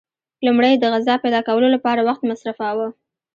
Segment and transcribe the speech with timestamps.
[0.45, 2.87] لومړی یې د غذا پیدا کولو لپاره وخت مصرفاوه.